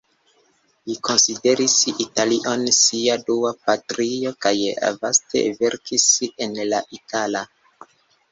[0.91, 1.73] Li konsideris
[2.05, 4.55] Italion sia dua patrio kaj
[5.03, 6.07] vaste verkis
[6.47, 7.47] en la itala.